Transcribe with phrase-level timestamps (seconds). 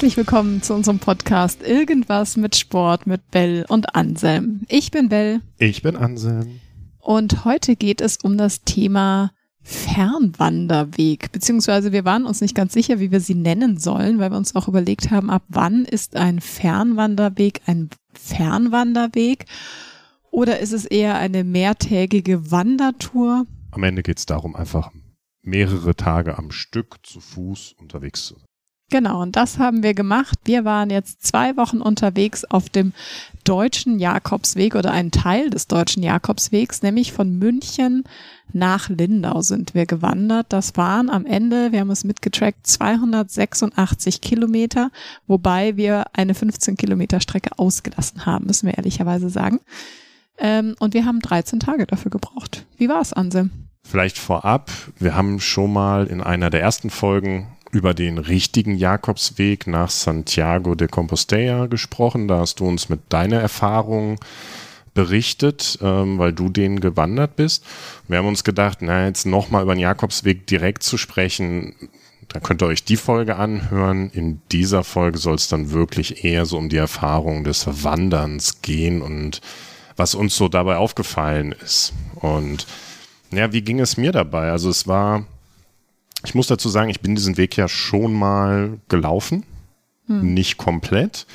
[0.00, 4.62] Herzlich willkommen zu unserem Podcast Irgendwas mit Sport mit Bell und Anselm.
[4.70, 5.42] Ich bin Bell.
[5.58, 6.58] Ich bin Anselm.
[7.00, 12.98] Und heute geht es um das Thema Fernwanderweg, beziehungsweise wir waren uns nicht ganz sicher,
[12.98, 16.40] wie wir sie nennen sollen, weil wir uns auch überlegt haben, ab wann ist ein
[16.40, 19.44] Fernwanderweg ein Fernwanderweg
[20.30, 23.44] oder ist es eher eine mehrtägige Wandertour?
[23.70, 24.92] Am Ende geht es darum, einfach
[25.42, 28.49] mehrere Tage am Stück zu Fuß unterwegs zu sein.
[28.90, 30.36] Genau, und das haben wir gemacht.
[30.44, 32.92] Wir waren jetzt zwei Wochen unterwegs auf dem
[33.44, 38.02] deutschen Jakobsweg oder ein Teil des deutschen Jakobswegs, nämlich von München
[38.52, 40.46] nach Lindau sind wir gewandert.
[40.48, 44.90] Das waren am Ende, wir haben es mitgetrackt, 286 Kilometer,
[45.28, 49.60] wobei wir eine 15 Kilometer Strecke ausgelassen haben, müssen wir ehrlicherweise sagen.
[50.36, 52.66] Ähm, und wir haben 13 Tage dafür gebraucht.
[52.76, 53.50] Wie war es, Anselm?
[53.84, 59.66] Vielleicht vorab, wir haben schon mal in einer der ersten Folgen über den richtigen Jakobsweg
[59.66, 62.28] nach Santiago de Compostela gesprochen.
[62.28, 64.18] Da hast du uns mit deiner Erfahrung
[64.94, 67.64] berichtet, ähm, weil du den gewandert bist.
[68.08, 71.74] Wir haben uns gedacht, na, jetzt nochmal über den Jakobsweg direkt zu sprechen,
[72.28, 74.10] da könnt ihr euch die Folge anhören.
[74.10, 79.02] In dieser Folge soll es dann wirklich eher so um die Erfahrung des Wanderns gehen
[79.02, 79.40] und
[79.96, 81.92] was uns so dabei aufgefallen ist.
[82.14, 82.66] Und
[83.32, 84.50] ja, wie ging es mir dabei?
[84.50, 85.26] Also es war
[86.24, 89.44] ich muss dazu sagen, ich bin diesen Weg ja schon mal gelaufen,
[90.06, 90.34] hm.
[90.34, 91.26] nicht komplett.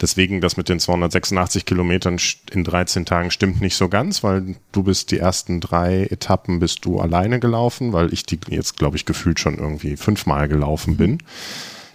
[0.00, 2.18] Deswegen das mit den 286 Kilometern
[2.52, 6.84] in 13 Tagen stimmt nicht so ganz, weil du bist die ersten drei Etappen bist
[6.84, 11.18] du alleine gelaufen, weil ich die jetzt, glaube ich, gefühlt schon irgendwie fünfmal gelaufen bin.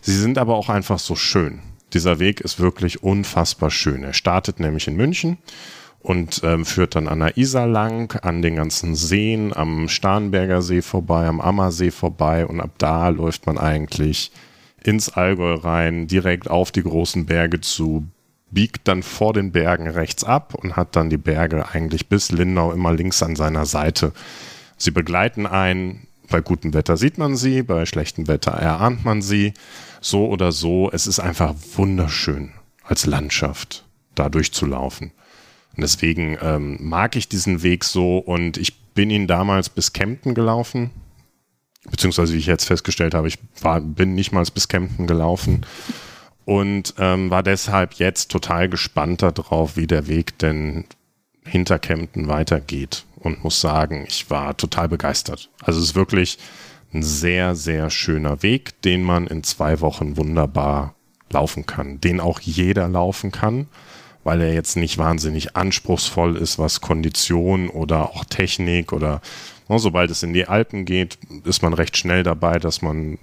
[0.01, 1.59] Sie sind aber auch einfach so schön.
[1.93, 4.03] Dieser Weg ist wirklich unfassbar schön.
[4.03, 5.37] Er startet nämlich in München
[6.03, 10.81] und ähm, führt dann an der Isar lang, an den ganzen Seen, am Starnberger See
[10.81, 14.31] vorbei, am Ammersee vorbei und ab da läuft man eigentlich
[14.83, 18.05] ins Allgäu rein, direkt auf die großen Berge zu,
[18.51, 22.73] biegt dann vor den Bergen rechts ab und hat dann die Berge eigentlich bis Lindau
[22.73, 24.11] immer links an seiner Seite.
[24.77, 29.53] Sie begleiten einen, bei gutem Wetter sieht man sie, bei schlechtem Wetter erahnt man sie.
[30.01, 32.51] So oder so, es ist einfach wunderschön
[32.83, 33.85] als Landschaft
[34.15, 35.11] da durchzulaufen.
[35.75, 38.17] Und deswegen ähm, mag ich diesen Weg so.
[38.17, 40.91] Und ich bin ihn damals bis Kempten gelaufen.
[41.89, 45.65] Beziehungsweise, wie ich jetzt festgestellt habe, ich war, bin nicht mal bis Kempten gelaufen.
[46.45, 50.85] Und ähm, war deshalb jetzt total gespannt darauf, wie der Weg denn
[51.45, 53.05] hinter Kempten weitergeht.
[53.15, 55.49] Und muss sagen, ich war total begeistert.
[55.61, 56.37] Also es ist wirklich
[56.93, 60.93] ein sehr, sehr schöner Weg, den man in zwei Wochen wunderbar
[61.31, 63.67] laufen kann, den auch jeder laufen kann
[64.23, 69.21] weil er jetzt nicht wahnsinnig anspruchsvoll ist, was Kondition oder auch Technik oder
[69.67, 73.17] no, ne, sobald es in die Alpen geht, ist man recht schnell dabei, dass man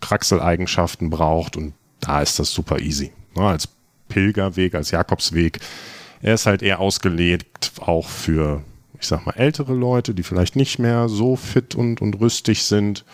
[0.00, 3.12] Kraxeleigenschaften braucht und da ist das super easy.
[3.34, 3.68] No, ne, als
[4.08, 5.60] Pilgerweg, als Jakobsweg,
[6.20, 8.62] er ist halt eher ausgelegt auch für,
[9.00, 13.04] ich sag mal, ältere Leute, die vielleicht nicht mehr so fit und, und rüstig sind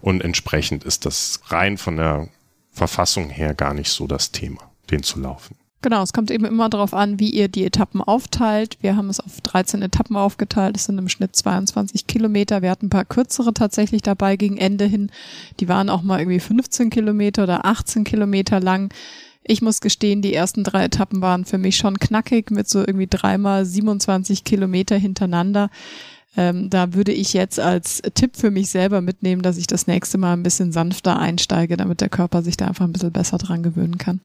[0.00, 2.28] und entsprechend ist das rein von der
[2.72, 5.56] Verfassung her gar nicht so das Thema, den zu laufen.
[5.82, 8.76] Genau, es kommt eben immer darauf an, wie ihr die Etappen aufteilt.
[8.82, 10.76] Wir haben es auf 13 Etappen aufgeteilt.
[10.76, 12.60] Es sind im Schnitt 22 Kilometer.
[12.60, 15.10] Wir hatten ein paar kürzere tatsächlich dabei gegen Ende hin.
[15.58, 18.92] Die waren auch mal irgendwie 15 Kilometer oder 18 Kilometer lang.
[19.42, 23.08] Ich muss gestehen, die ersten drei Etappen waren für mich schon knackig mit so irgendwie
[23.08, 25.70] dreimal 27 Kilometer hintereinander.
[26.36, 30.18] Ähm, da würde ich jetzt als Tipp für mich selber mitnehmen, dass ich das nächste
[30.18, 33.62] Mal ein bisschen sanfter einsteige, damit der Körper sich da einfach ein bisschen besser dran
[33.62, 34.20] gewöhnen kann.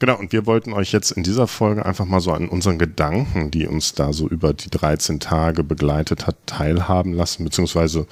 [0.00, 3.50] Genau, und wir wollten euch jetzt in dieser Folge einfach mal so an unseren Gedanken,
[3.50, 8.06] die uns da so über die 13 Tage begleitet hat, teilhaben lassen, beziehungsweise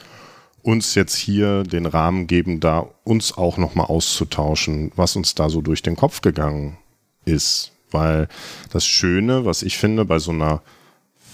[0.62, 5.60] uns jetzt hier den Rahmen geben, da uns auch nochmal auszutauschen, was uns da so
[5.60, 6.76] durch den Kopf gegangen
[7.24, 7.70] ist.
[7.92, 8.26] Weil
[8.72, 10.62] das Schöne, was ich finde, bei so einer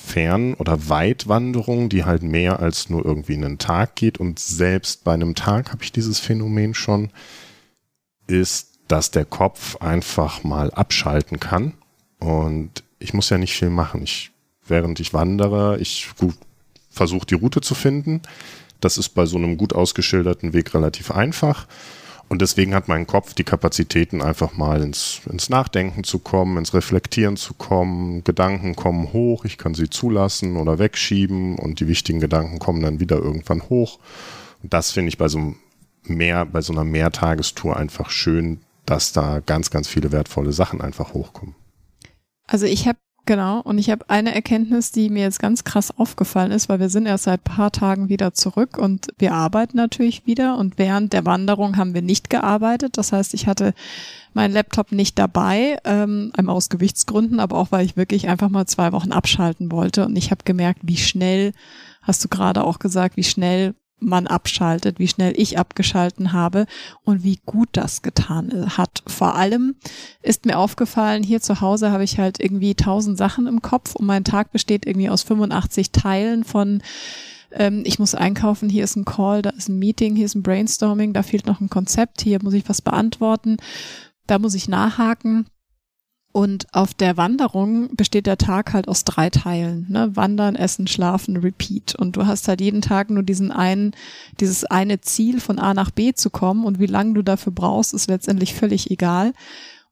[0.04, 5.14] Fern- oder Weitwanderung, die halt mehr als nur irgendwie einen Tag geht und selbst bei
[5.14, 7.10] einem Tag habe ich dieses Phänomen schon,
[8.26, 11.72] ist, dass der Kopf einfach mal abschalten kann.
[12.18, 14.02] Und ich muss ja nicht viel machen.
[14.02, 14.32] Ich,
[14.66, 16.10] während ich wandere, ich
[16.90, 18.20] versuche die Route zu finden.
[18.80, 21.66] Das ist bei so einem gut ausgeschilderten Weg relativ einfach.
[22.28, 26.74] Und deswegen hat mein Kopf die Kapazitäten, einfach mal ins, ins Nachdenken zu kommen, ins
[26.74, 28.24] Reflektieren zu kommen.
[28.24, 33.00] Gedanken kommen hoch, ich kann sie zulassen oder wegschieben und die wichtigen Gedanken kommen dann
[33.00, 33.98] wieder irgendwann hoch.
[34.62, 35.54] Und das finde ich bei so
[36.02, 41.14] mehr, bei so einer Mehrtagestour einfach schön, dass da ganz, ganz viele wertvolle Sachen einfach
[41.14, 41.54] hochkommen.
[42.46, 46.50] Also ich habe Genau, und ich habe eine Erkenntnis, die mir jetzt ganz krass aufgefallen
[46.50, 50.58] ist, weil wir sind erst seit paar Tagen wieder zurück und wir arbeiten natürlich wieder
[50.58, 52.98] und während der Wanderung haben wir nicht gearbeitet.
[52.98, 53.74] Das heißt, ich hatte
[54.34, 58.66] meinen Laptop nicht dabei, ähm, einmal aus Gewichtsgründen, aber auch weil ich wirklich einfach mal
[58.66, 61.52] zwei Wochen abschalten wollte und ich habe gemerkt, wie schnell,
[62.02, 66.66] hast du gerade auch gesagt, wie schnell man abschaltet, wie schnell ich abgeschalten habe
[67.04, 69.02] und wie gut das getan hat.
[69.06, 69.76] Vor allem
[70.22, 74.06] ist mir aufgefallen, hier zu Hause habe ich halt irgendwie tausend Sachen im Kopf und
[74.06, 76.82] mein Tag besteht irgendwie aus 85 Teilen von
[77.52, 80.42] ähm, ich muss einkaufen, hier ist ein Call, da ist ein Meeting, hier ist ein
[80.42, 83.58] Brainstorming, da fehlt noch ein Konzept, hier muss ich was beantworten,
[84.26, 85.46] da muss ich nachhaken.
[86.32, 89.86] Und auf der Wanderung besteht der Tag halt aus drei Teilen.
[89.90, 90.16] Ne?
[90.16, 91.94] Wandern, Essen, Schlafen, Repeat.
[91.94, 93.94] Und du hast halt jeden Tag nur diesen einen,
[94.40, 97.92] dieses eine Ziel von A nach B zu kommen und wie lange du dafür brauchst,
[97.92, 99.34] ist letztendlich völlig egal.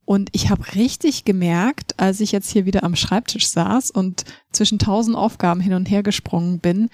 [0.06, 4.78] Und ich habe richtig gemerkt, als ich jetzt hier wieder am Schreibtisch saß und zwischen
[4.78, 6.88] tausend Aufgaben hin und her gesprungen bin,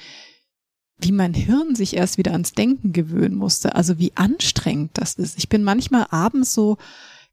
[0.99, 3.77] wie mein Hirn sich erst wieder ans Denken gewöhnen musste.
[3.77, 5.39] Also wie anstrengend das ist.
[5.39, 6.79] Ich bin manchmal abends so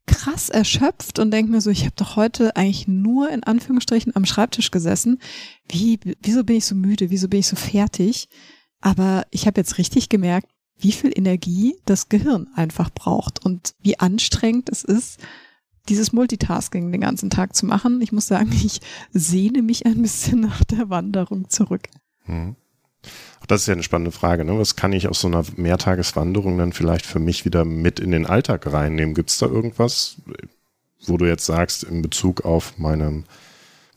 [0.06, 4.24] krass erschöpft und denke mir so, ich habe doch heute eigentlich nur in Anführungsstrichen am
[4.24, 5.18] Schreibtisch gesessen.
[5.68, 7.10] Wie, wieso bin ich so müde?
[7.10, 8.28] Wieso bin ich so fertig?
[8.80, 13.98] Aber ich habe jetzt richtig gemerkt, wie viel Energie das Gehirn einfach braucht und wie
[13.98, 15.20] anstrengend es ist,
[15.88, 18.00] dieses Multitasking den ganzen Tag zu machen.
[18.02, 18.80] Ich muss sagen, ich
[19.12, 21.88] sehne mich ein bisschen nach der Wanderung zurück.
[22.24, 22.56] Hm.
[23.46, 24.44] Das ist ja eine spannende Frage.
[24.44, 24.58] Ne?
[24.58, 28.26] Was kann ich aus so einer Mehrtageswanderung dann vielleicht für mich wieder mit in den
[28.26, 29.14] Alltag reinnehmen?
[29.14, 30.16] Gibt es da irgendwas,
[31.06, 33.24] wo du jetzt sagst, in Bezug auf meinem,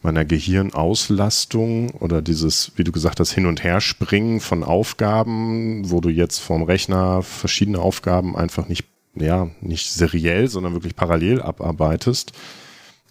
[0.02, 6.10] meiner Gehirnauslastung oder dieses, wie du gesagt hast, Hin- und Herspringen von Aufgaben, wo du
[6.10, 8.86] jetzt vom Rechner verschiedene Aufgaben einfach nicht,
[9.16, 12.34] ja, nicht seriell, sondern wirklich parallel abarbeitest?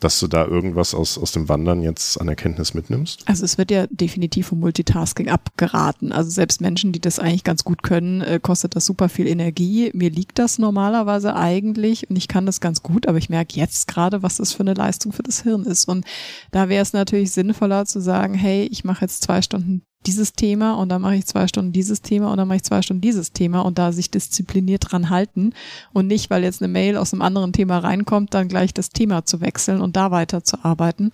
[0.01, 3.23] Dass du da irgendwas aus, aus dem Wandern jetzt an Erkenntnis mitnimmst?
[3.27, 6.13] Also es wird ja definitiv vom Multitasking abgeraten.
[6.13, 9.91] Also selbst Menschen, die das eigentlich ganz gut können, äh, kostet das super viel Energie.
[9.95, 13.89] Mir liegt das normalerweise eigentlich und ich kann das ganz gut, aber ich merke jetzt
[13.89, 15.89] gerade, was das für eine Leistung für das Hirn ist.
[15.89, 16.05] Und
[16.51, 20.75] da wäre es natürlich sinnvoller zu sagen, hey, ich mache jetzt zwei Stunden dieses Thema
[20.75, 23.33] und dann mache ich zwei Stunden dieses Thema und dann mache ich zwei Stunden dieses
[23.33, 25.53] Thema und da sich diszipliniert dran halten
[25.93, 29.25] und nicht, weil jetzt eine Mail aus einem anderen Thema reinkommt, dann gleich das Thema
[29.25, 31.11] zu wechseln und da weiter zu arbeiten.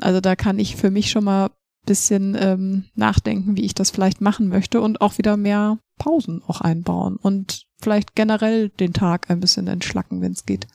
[0.00, 1.50] Also da kann ich für mich schon mal
[1.86, 6.60] bisschen ähm, nachdenken, wie ich das vielleicht machen möchte und auch wieder mehr Pausen auch
[6.60, 10.66] einbauen und vielleicht generell den Tag ein bisschen entschlacken, wenn es geht.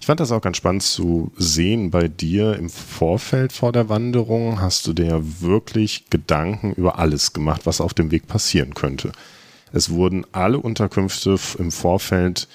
[0.00, 4.60] Ich fand das auch ganz spannend zu sehen bei dir im Vorfeld vor der Wanderung.
[4.60, 9.12] Hast du dir wirklich Gedanken über alles gemacht, was auf dem Weg passieren könnte.
[9.72, 12.48] Es wurden alle Unterkünfte im Vorfeld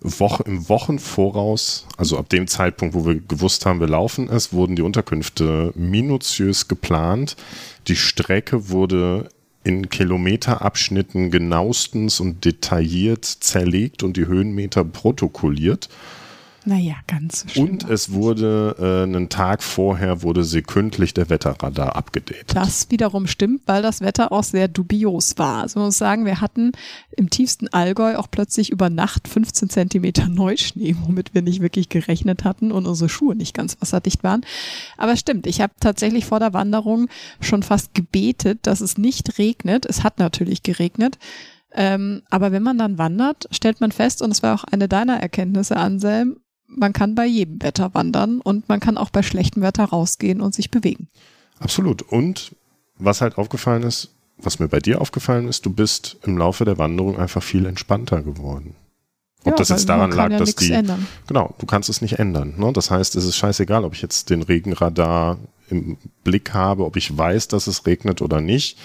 [0.00, 4.76] Woche, im Wochenvoraus, also ab dem Zeitpunkt, wo wir gewusst haben, wir laufen es, wurden
[4.76, 7.36] die Unterkünfte minutiös geplant.
[7.88, 9.28] Die Strecke wurde
[9.64, 15.88] in Kilometerabschnitten genauestens und detailliert zerlegt und die Höhenmeter protokolliert.
[16.68, 22.54] Naja, ganz so Und es wurde äh, einen Tag vorher wurde sekündlich der Wetterradar abgedatet.
[22.54, 25.62] Das wiederum stimmt, weil das Wetter auch sehr dubios war.
[25.62, 26.72] Also man muss sagen, wir hatten
[27.16, 32.44] im tiefsten Allgäu auch plötzlich über Nacht 15 Zentimeter Neuschnee, womit wir nicht wirklich gerechnet
[32.44, 34.42] hatten und unsere Schuhe nicht ganz wasserdicht waren.
[34.98, 37.08] Aber stimmt, ich habe tatsächlich vor der Wanderung
[37.40, 39.86] schon fast gebetet, dass es nicht regnet.
[39.86, 41.16] Es hat natürlich geregnet.
[41.72, 45.18] Ähm, aber wenn man dann wandert, stellt man fest, und es war auch eine deiner
[45.18, 46.36] Erkenntnisse, Anselm,
[46.68, 50.54] man kann bei jedem Wetter wandern und man kann auch bei schlechtem Wetter rausgehen und
[50.54, 51.08] sich bewegen.
[51.58, 52.02] Absolut.
[52.02, 52.54] Und
[52.98, 56.78] was halt aufgefallen ist, was mir bei dir aufgefallen ist, du bist im Laufe der
[56.78, 58.76] Wanderung einfach viel entspannter geworden.
[59.44, 60.72] Ob ja, das jetzt daran lag, ja dass die.
[60.72, 61.06] Ändern.
[61.26, 62.54] Genau, du kannst es nicht ändern.
[62.58, 62.72] Ne?
[62.72, 65.38] Das heißt, es ist scheißegal, ob ich jetzt den Regenradar
[65.70, 68.78] im Blick habe, ob ich weiß, dass es regnet oder nicht.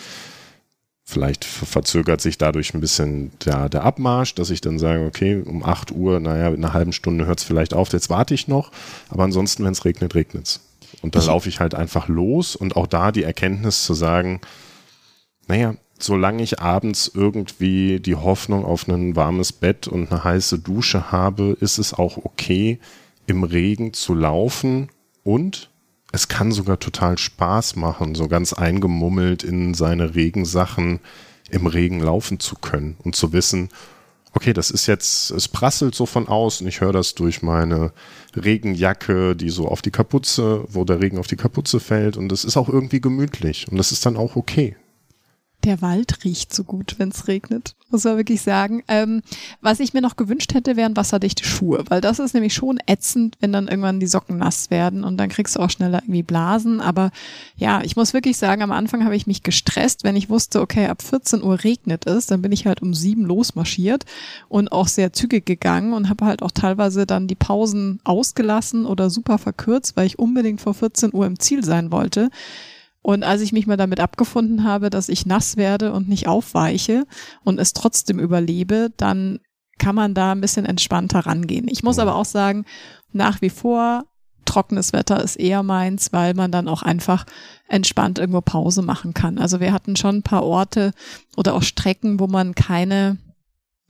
[1.14, 5.64] Vielleicht verzögert sich dadurch ein bisschen der, der Abmarsch, dass ich dann sage, okay, um
[5.64, 8.72] 8 Uhr, naja, in einer halben Stunde hört es vielleicht auf, jetzt warte ich noch.
[9.10, 10.62] Aber ansonsten, wenn es regnet, regnet es.
[11.04, 14.42] Und dann laufe ich halt einfach los und auch da die Erkenntnis zu sagen,
[15.48, 21.12] naja, solange ich abends irgendwie die Hoffnung auf ein warmes Bett und eine heiße Dusche
[21.12, 22.80] habe, ist es auch okay,
[23.28, 24.90] im Regen zu laufen
[25.24, 25.70] und
[26.14, 31.00] es kann sogar total Spaß machen, so ganz eingemummelt in seine Regensachen
[31.50, 33.70] im Regen laufen zu können und zu wissen,
[34.34, 37.94] okay, das ist jetzt, es prasselt so von außen, ich höre das durch meine
[38.36, 42.46] Regenjacke, die so auf die Kapuze, wo der Regen auf die Kapuze fällt und es
[42.46, 44.76] ist auch irgendwie gemütlich und das ist dann auch okay.
[45.64, 48.84] Der Wald riecht so gut, wenn es regnet, muss man wirklich sagen.
[48.90, 49.22] Ähm,
[49.62, 53.38] was ich mir noch gewünscht hätte, wären wasserdichte Schuhe, weil das ist nämlich schon ätzend,
[53.40, 56.82] wenn dann irgendwann die Socken nass werden und dann kriegst du auch schneller irgendwie Blasen.
[56.82, 57.12] Aber
[57.56, 60.88] ja, ich muss wirklich sagen, am Anfang habe ich mich gestresst, wenn ich wusste, okay,
[60.88, 64.06] ab 14 Uhr regnet es, dann bin ich halt um sieben losmarschiert
[64.50, 69.10] und auch sehr zügig gegangen und habe halt auch teilweise dann die Pausen ausgelassen oder
[69.10, 72.30] super verkürzt, weil ich unbedingt vor 14 Uhr im Ziel sein wollte.
[73.04, 77.06] Und als ich mich mal damit abgefunden habe, dass ich nass werde und nicht aufweiche
[77.44, 79.40] und es trotzdem überlebe, dann
[79.78, 81.68] kann man da ein bisschen entspannter rangehen.
[81.70, 82.66] Ich muss aber auch sagen,
[83.12, 84.06] nach wie vor
[84.46, 87.26] trockenes Wetter ist eher meins, weil man dann auch einfach
[87.68, 89.38] entspannt irgendwo Pause machen kann.
[89.38, 90.92] Also wir hatten schon ein paar Orte
[91.36, 93.18] oder auch Strecken, wo man keine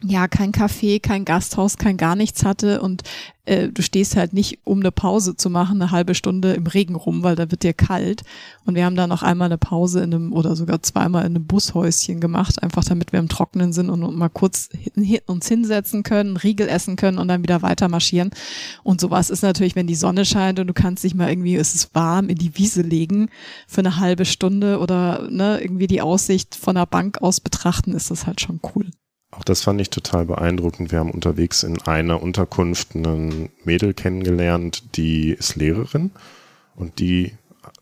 [0.01, 3.03] ja, kein Café, kein Gasthaus, kein gar nichts hatte und
[3.45, 6.95] äh, du stehst halt nicht, um eine Pause zu machen, eine halbe Stunde im Regen
[6.95, 8.23] rum, weil da wird dir kalt.
[8.65, 11.45] Und wir haben da noch einmal eine Pause in einem oder sogar zweimal in einem
[11.45, 14.69] Bushäuschen gemacht, einfach damit wir im Trockenen sind und mal kurz
[15.25, 18.31] uns hinsetzen können, Riegel essen können und dann wieder weiter marschieren.
[18.83, 21.75] Und sowas ist natürlich, wenn die Sonne scheint und du kannst dich mal irgendwie, es
[21.75, 23.29] ist warm, in die Wiese legen
[23.67, 28.11] für eine halbe Stunde oder ne, irgendwie die Aussicht von der Bank aus betrachten, ist
[28.11, 28.89] das halt schon cool.
[29.37, 30.91] Auch das fand ich total beeindruckend.
[30.91, 36.11] Wir haben unterwegs in einer Unterkunft einen Mädel kennengelernt, die ist Lehrerin
[36.75, 37.33] und die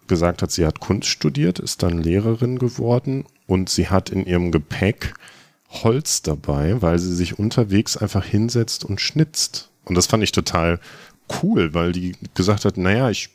[0.07, 4.51] gesagt hat, sie hat Kunst studiert, ist dann Lehrerin geworden und sie hat in ihrem
[4.51, 5.13] Gepäck
[5.69, 9.69] Holz dabei, weil sie sich unterwegs einfach hinsetzt und schnitzt.
[9.85, 10.79] Und das fand ich total
[11.41, 13.29] cool, weil die gesagt hat, naja, ich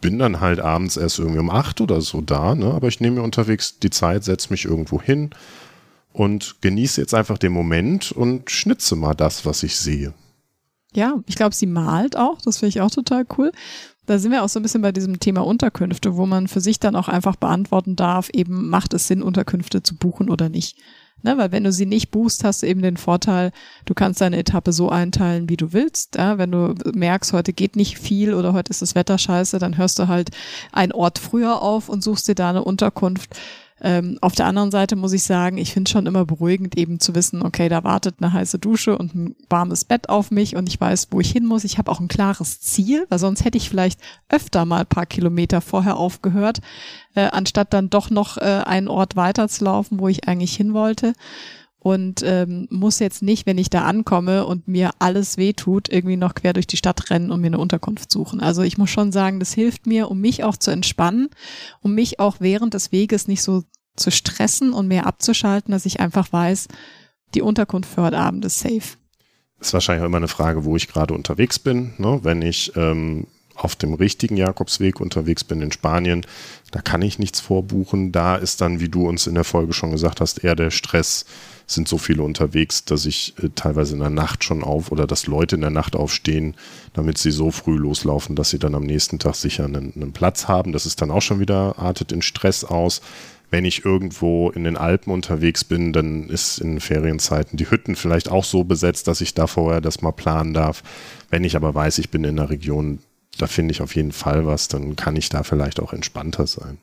[0.00, 2.72] bin dann halt abends erst irgendwie um acht oder so da, ne?
[2.72, 5.30] aber ich nehme mir unterwegs die Zeit, setze mich irgendwo hin,
[6.12, 10.14] und genieße jetzt einfach den Moment und schnitze mal das, was ich sehe.
[10.94, 12.40] Ja, ich glaube, sie malt auch.
[12.42, 13.52] Das finde ich auch total cool.
[14.06, 16.80] Da sind wir auch so ein bisschen bei diesem Thema Unterkünfte, wo man für sich
[16.80, 20.78] dann auch einfach beantworten darf, eben macht es Sinn, Unterkünfte zu buchen oder nicht.
[21.22, 23.50] Ne, weil wenn du sie nicht buchst, hast du eben den Vorteil,
[23.86, 26.14] du kannst deine Etappe so einteilen, wie du willst.
[26.14, 29.76] Ja, wenn du merkst, heute geht nicht viel oder heute ist das Wetter scheiße, dann
[29.76, 30.30] hörst du halt
[30.70, 33.36] einen Ort früher auf und suchst dir da eine Unterkunft.
[33.80, 37.14] Ähm, auf der anderen Seite muss ich sagen, ich finde schon immer beruhigend, eben zu
[37.14, 40.80] wissen, okay, da wartet eine heiße Dusche und ein warmes Bett auf mich und ich
[40.80, 41.64] weiß, wo ich hin muss.
[41.64, 45.06] Ich habe auch ein klares Ziel, weil sonst hätte ich vielleicht öfter mal ein paar
[45.06, 46.60] Kilometer vorher aufgehört,
[47.14, 51.14] äh, anstatt dann doch noch äh, einen Ort weiterzulaufen, wo ich eigentlich hin wollte
[51.80, 56.34] und ähm, muss jetzt nicht, wenn ich da ankomme und mir alles wehtut, irgendwie noch
[56.34, 58.40] quer durch die Stadt rennen und mir eine Unterkunft suchen.
[58.40, 61.28] Also ich muss schon sagen, das hilft mir, um mich auch zu entspannen,
[61.80, 63.62] um mich auch während des Weges nicht so
[63.96, 66.68] zu stressen und mehr abzuschalten, dass ich einfach weiß,
[67.34, 68.96] die Unterkunft für heute Abend ist safe.
[69.60, 71.94] Ist wahrscheinlich auch immer eine Frage, wo ich gerade unterwegs bin.
[71.98, 72.20] Ne?
[72.22, 76.24] Wenn ich ähm, auf dem richtigen Jakobsweg unterwegs bin in Spanien,
[76.70, 78.12] da kann ich nichts vorbuchen.
[78.12, 81.24] Da ist dann, wie du uns in der Folge schon gesagt hast, eher der Stress,
[81.70, 85.26] sind so viele unterwegs, dass ich äh, teilweise in der Nacht schon auf oder dass
[85.26, 86.54] Leute in der Nacht aufstehen,
[86.94, 90.48] damit sie so früh loslaufen, dass sie dann am nächsten Tag sicher einen, einen Platz
[90.48, 90.72] haben.
[90.72, 93.02] Das ist dann auch schon wieder, artet in Stress aus.
[93.50, 98.30] Wenn ich irgendwo in den Alpen unterwegs bin, dann ist in Ferienzeiten die Hütten vielleicht
[98.30, 100.82] auch so besetzt, dass ich da vorher das mal planen darf.
[101.30, 102.98] Wenn ich aber weiß, ich bin in der Region,
[103.38, 106.78] da finde ich auf jeden Fall was, dann kann ich da vielleicht auch entspannter sein.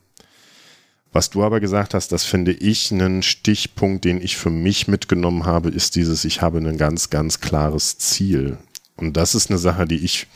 [1.15, 5.45] Was du aber gesagt hast, das finde ich einen Stichpunkt, den ich für mich mitgenommen
[5.45, 8.57] habe, ist dieses, ich habe ein ganz, ganz klares Ziel.
[8.98, 10.27] Und das ist eine Sache, die ich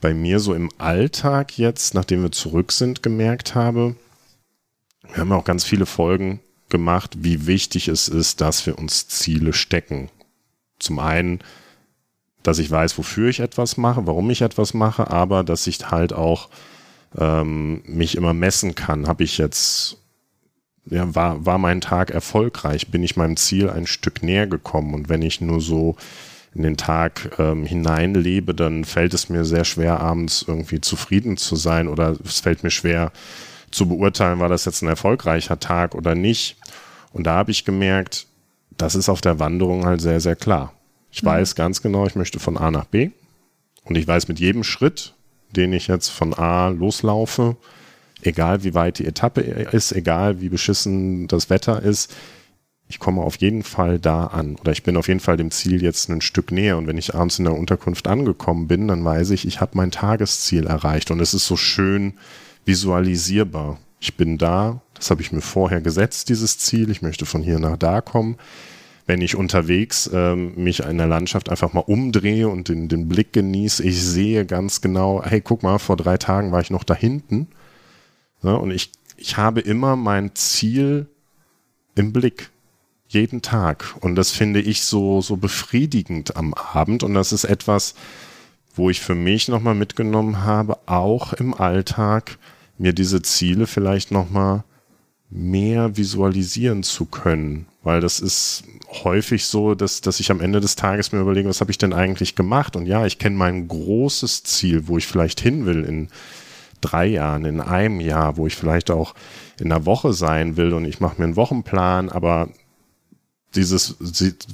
[0.00, 3.96] bei mir so im Alltag jetzt, nachdem wir zurück sind, gemerkt habe.
[5.12, 9.52] Wir haben auch ganz viele Folgen gemacht, wie wichtig es ist, dass wir uns Ziele
[9.52, 10.08] stecken.
[10.78, 11.40] Zum einen,
[12.42, 16.14] dass ich weiß, wofür ich etwas mache, warum ich etwas mache, aber dass ich halt
[16.14, 16.48] auch
[17.16, 19.06] ähm, mich immer messen kann.
[19.06, 19.98] Habe ich jetzt,
[20.86, 22.88] ja, war, war mein Tag erfolgreich?
[22.88, 24.94] Bin ich meinem Ziel ein Stück näher gekommen?
[24.94, 25.96] Und wenn ich nur so
[26.54, 31.56] in den Tag ähm, hineinlebe, dann fällt es mir sehr schwer, abends irgendwie zufrieden zu
[31.56, 33.12] sein oder es fällt mir schwer
[33.70, 36.56] zu beurteilen, war das jetzt ein erfolgreicher Tag oder nicht.
[37.12, 38.26] Und da habe ich gemerkt,
[38.76, 40.72] das ist auf der Wanderung halt sehr, sehr klar.
[41.10, 41.28] Ich mhm.
[41.28, 43.10] weiß ganz genau, ich möchte von A nach B.
[43.84, 45.14] Und ich weiß mit jedem Schritt,
[45.56, 47.56] den ich jetzt von A loslaufe,
[48.22, 52.14] egal wie weit die Etappe ist, egal wie beschissen das Wetter ist,
[52.90, 54.56] ich komme auf jeden Fall da an.
[54.56, 56.78] Oder ich bin auf jeden Fall dem Ziel jetzt ein Stück näher.
[56.78, 59.90] Und wenn ich abends in der Unterkunft angekommen bin, dann weiß ich, ich habe mein
[59.90, 61.10] Tagesziel erreicht.
[61.10, 62.14] Und es ist so schön
[62.64, 63.78] visualisierbar.
[64.00, 67.58] Ich bin da, das habe ich mir vorher gesetzt, dieses Ziel, ich möchte von hier
[67.58, 68.38] nach da kommen
[69.08, 73.32] wenn ich unterwegs ähm, mich in der Landschaft einfach mal umdrehe und den, den Blick
[73.32, 76.94] genieße, ich sehe ganz genau, hey, guck mal, vor drei Tagen war ich noch da
[76.94, 77.48] hinten.
[78.42, 81.06] Ja, und ich, ich habe immer mein Ziel
[81.94, 82.50] im Blick.
[83.08, 83.94] Jeden Tag.
[84.00, 87.02] Und das finde ich so, so befriedigend am Abend.
[87.02, 87.94] Und das ist etwas,
[88.74, 92.36] wo ich für mich nochmal mitgenommen habe, auch im Alltag,
[92.76, 94.64] mir diese Ziele vielleicht nochmal
[95.30, 97.66] mehr visualisieren zu können.
[97.82, 98.64] Weil das ist
[99.04, 101.92] häufig so, dass, dass ich am Ende des Tages mir überlege, was habe ich denn
[101.92, 102.76] eigentlich gemacht?
[102.76, 106.08] Und ja, ich kenne mein großes Ziel, wo ich vielleicht hin will in
[106.80, 109.14] drei Jahren, in einem Jahr, wo ich vielleicht auch
[109.60, 112.48] in einer Woche sein will und ich mache mir einen Wochenplan, aber
[113.54, 113.96] dieses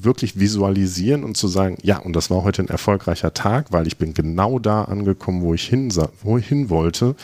[0.03, 3.99] wirklich visualisieren und zu sagen, ja, und das war heute ein erfolgreicher Tag, weil ich
[3.99, 7.17] bin genau da angekommen, wo ich hin, wo ich hin wollte.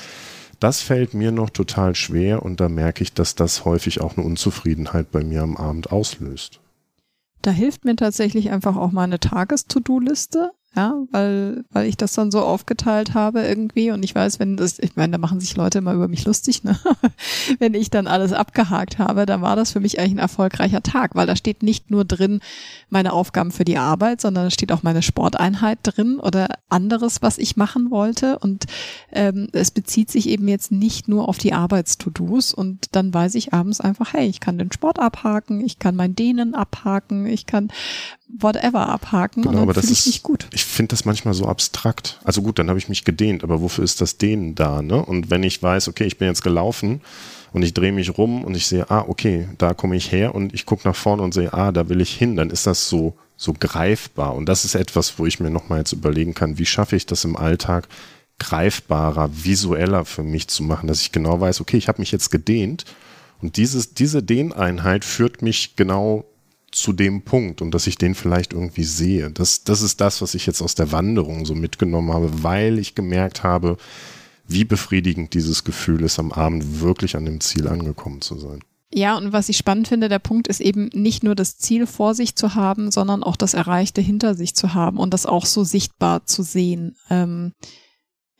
[0.60, 4.26] Das fällt mir noch total schwer und da merke ich, dass das häufig auch eine
[4.26, 6.60] Unzufriedenheit bei mir am Abend auslöst.
[7.40, 12.40] Da hilft mir tatsächlich einfach auch meine Tages-To-Do-Liste ja, weil, weil ich das dann so
[12.40, 13.90] aufgeteilt habe irgendwie.
[13.90, 16.62] Und ich weiß, wenn das, ich meine, da machen sich Leute immer über mich lustig,
[16.62, 16.78] ne?
[17.58, 21.16] wenn ich dann alles abgehakt habe, dann war das für mich eigentlich ein erfolgreicher Tag,
[21.16, 22.40] weil da steht nicht nur drin
[22.88, 27.38] meine Aufgaben für die Arbeit, sondern da steht auch meine Sporteinheit drin oder anderes, was
[27.38, 28.38] ich machen wollte.
[28.38, 28.66] Und
[29.10, 32.54] ähm, es bezieht sich eben jetzt nicht nur auf die Arbeits-To-Dos.
[32.54, 36.14] Und dann weiß ich abends einfach, hey, ich kann den Sport abhaken, ich kann mein
[36.14, 37.72] Dehnen abhaken, ich kann
[38.38, 40.46] whatever abhaken genau, dann fühle ich mich gut.
[40.52, 42.20] Ich finde das manchmal so abstrakt.
[42.24, 44.82] Also gut, dann habe ich mich gedehnt, aber wofür ist das Dehnen da?
[44.82, 45.04] Ne?
[45.04, 47.00] Und wenn ich weiß, okay, ich bin jetzt gelaufen
[47.52, 50.54] und ich drehe mich rum und ich sehe, ah, okay, da komme ich her und
[50.54, 53.14] ich gucke nach vorne und sehe, ah, da will ich hin, dann ist das so,
[53.36, 54.34] so greifbar.
[54.34, 57.24] Und das ist etwas, wo ich mir nochmal jetzt überlegen kann, wie schaffe ich das
[57.24, 57.88] im Alltag
[58.38, 62.30] greifbarer, visueller für mich zu machen, dass ich genau weiß, okay, ich habe mich jetzt
[62.30, 62.84] gedehnt
[63.42, 66.24] und dieses, diese Dehneinheit führt mich genau
[66.80, 69.30] zu dem Punkt und dass ich den vielleicht irgendwie sehe.
[69.30, 72.94] Das, das ist das, was ich jetzt aus der Wanderung so mitgenommen habe, weil ich
[72.94, 73.76] gemerkt habe,
[74.46, 78.60] wie befriedigend dieses Gefühl ist, am Abend wirklich an dem Ziel angekommen zu sein.
[78.92, 82.14] Ja, und was ich spannend finde, der Punkt ist eben nicht nur das Ziel vor
[82.14, 85.62] sich zu haben, sondern auch das Erreichte hinter sich zu haben und das auch so
[85.62, 86.96] sichtbar zu sehen.
[87.08, 87.52] Ähm,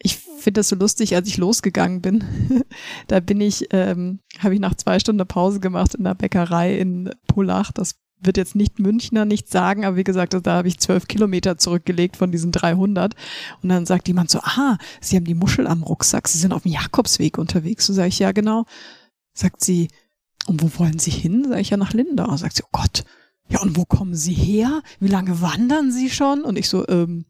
[0.02, 2.24] ich finde das so lustig, als ich losgegangen bin.
[3.06, 7.10] da bin ich, ähm, habe ich nach zwei Stunden Pause gemacht in der Bäckerei in
[7.28, 7.70] Polach.
[7.70, 11.58] Das wird jetzt nicht Münchner nichts sagen, aber wie gesagt, da habe ich zwölf Kilometer
[11.58, 13.14] zurückgelegt von diesen 300.
[13.62, 16.62] Und dann sagt jemand so, ah, Sie haben die Muschel am Rucksack, Sie sind auf
[16.62, 17.86] dem Jakobsweg unterwegs.
[17.86, 18.66] So sage ich, ja genau.
[19.32, 19.88] Sagt sie,
[20.46, 21.46] und wo wollen Sie hin?
[21.48, 22.36] Sag ich ja nach Lindau.
[22.36, 23.04] Sagt sie, oh Gott,
[23.48, 24.82] ja und wo kommen Sie her?
[24.98, 26.42] Wie lange wandern Sie schon?
[26.42, 27.24] Und ich so, ähm,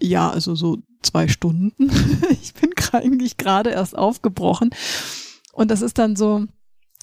[0.00, 1.90] ja, also so zwei Stunden.
[2.30, 4.70] ich bin eigentlich gerade erst aufgebrochen.
[5.52, 6.46] Und das ist dann so,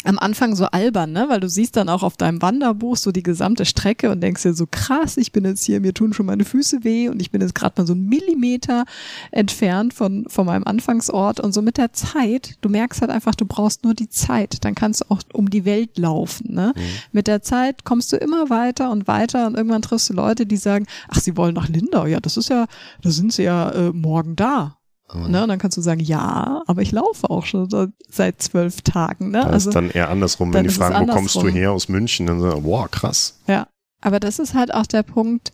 [0.07, 1.25] am Anfang so albern, ne?
[1.27, 4.53] Weil du siehst dann auch auf deinem Wanderbuch so die gesamte Strecke und denkst dir
[4.53, 7.41] so krass, ich bin jetzt hier, mir tun schon meine Füße weh und ich bin
[7.41, 8.85] jetzt gerade mal so einen Millimeter
[9.31, 13.45] entfernt von, von meinem Anfangsort und so mit der Zeit, du merkst halt einfach, du
[13.45, 16.73] brauchst nur die Zeit, dann kannst du auch um die Welt laufen, ne?
[16.75, 16.81] Mhm.
[17.11, 20.57] Mit der Zeit kommst du immer weiter und weiter und irgendwann triffst du Leute, die
[20.57, 22.65] sagen, ach, sie wollen nach Lindau, ja, das ist ja,
[23.01, 24.76] da sind sie ja äh, morgen da.
[25.13, 25.31] Mhm.
[25.31, 25.43] Ne?
[25.43, 27.69] Und dann kannst du sagen, ja, aber ich laufe auch schon
[28.09, 29.31] seit zwölf Tagen.
[29.31, 29.39] Ne?
[29.39, 32.27] Das also, ist dann eher andersrum, wenn die fragen, wo kommst du her aus München?
[32.27, 33.39] Dann sagen, wow, krass.
[33.47, 33.67] Ja,
[34.01, 35.51] aber das ist halt auch der Punkt,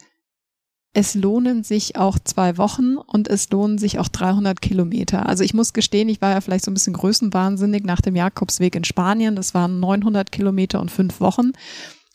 [0.96, 5.28] es lohnen sich auch zwei Wochen und es lohnen sich auch 300 Kilometer.
[5.28, 8.76] Also ich muss gestehen, ich war ja vielleicht so ein bisschen größenwahnsinnig nach dem Jakobsweg
[8.76, 9.36] in Spanien.
[9.36, 11.54] Das waren 900 Kilometer und fünf Wochen.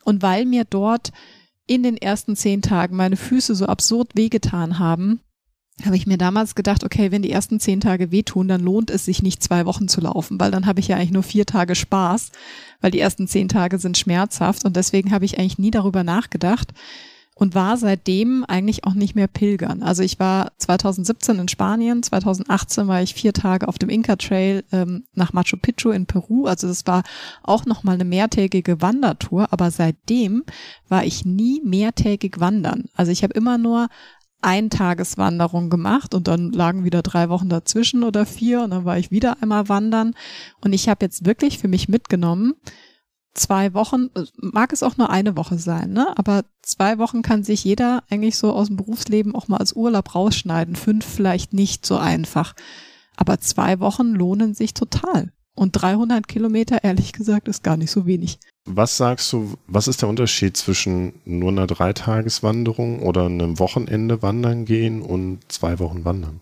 [0.05, 1.11] Und weil mir dort
[1.67, 5.21] in den ersten zehn Tagen meine Füße so absurd wehgetan haben,
[5.85, 9.05] habe ich mir damals gedacht, okay, wenn die ersten zehn Tage wehtun, dann lohnt es
[9.05, 11.75] sich nicht zwei Wochen zu laufen, weil dann habe ich ja eigentlich nur vier Tage
[11.75, 12.33] Spaß,
[12.81, 16.73] weil die ersten zehn Tage sind schmerzhaft und deswegen habe ich eigentlich nie darüber nachgedacht
[17.39, 19.83] und war seitdem eigentlich auch nicht mehr pilgern.
[19.83, 24.65] Also ich war 2017 in Spanien, 2018 war ich vier Tage auf dem Inca Trail
[24.73, 26.47] ähm, nach Machu Picchu in Peru.
[26.47, 27.05] Also das war
[27.45, 30.43] auch nochmal eine mehrtägige Wandertour, aber seitdem
[30.89, 32.87] war ich nie mehrtägig wandern.
[32.95, 33.89] Also ich habe immer nur
[34.41, 39.11] Eintageswanderung gemacht und dann lagen wieder drei Wochen dazwischen oder vier und dann war ich
[39.11, 40.15] wieder einmal wandern
[40.61, 42.55] und ich habe jetzt wirklich für mich mitgenommen,
[43.35, 46.17] zwei Wochen, mag es auch nur eine Woche sein, ne?
[46.17, 50.15] aber zwei Wochen kann sich jeder eigentlich so aus dem Berufsleben auch mal als Urlaub
[50.15, 52.55] rausschneiden, fünf vielleicht nicht so einfach,
[53.17, 55.33] aber zwei Wochen lohnen sich total.
[55.55, 58.39] Und 300 Kilometer, ehrlich gesagt, ist gar nicht so wenig.
[58.71, 64.67] Was sagst du, was ist der Unterschied zwischen nur einer Dreitageswanderung oder einem Wochenende wandern
[64.67, 66.41] gehen und zwei Wochen wandern?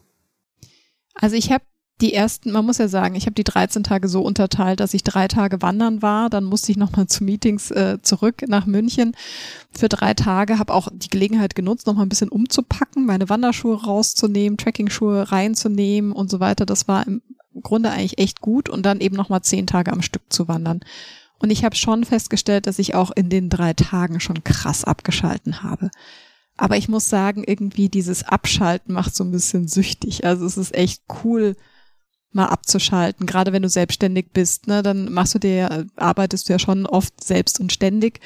[1.15, 1.65] Also ich habe
[2.01, 5.03] die ersten, man muss ja sagen, ich habe die 13 Tage so unterteilt, dass ich
[5.03, 9.17] drei Tage wandern war, dann musste ich nochmal zu Meetings äh, zurück nach München
[9.71, 14.59] für drei Tage, habe auch die Gelegenheit genutzt, nochmal ein bisschen umzupacken, meine Wanderschuhe rauszunehmen,
[14.59, 16.67] Tracking-Schuhe reinzunehmen und so weiter.
[16.67, 17.23] Das war im
[17.63, 20.81] Grunde eigentlich echt gut und dann eben nochmal zehn Tage am Stück zu wandern.
[21.39, 25.63] Und ich habe schon festgestellt, dass ich auch in den drei Tagen schon krass abgeschalten
[25.63, 25.91] habe.
[26.57, 30.25] Aber ich muss sagen, irgendwie dieses Abschalten macht so ein bisschen süchtig.
[30.25, 31.55] Also es ist echt cool,
[32.33, 33.27] mal abzuschalten.
[33.27, 37.23] Gerade wenn du selbstständig bist, ne, dann machst du dir, arbeitest du ja schon oft
[37.23, 38.21] selbst und ständig.